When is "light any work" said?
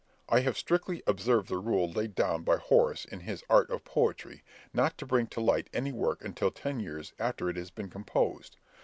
5.39-6.25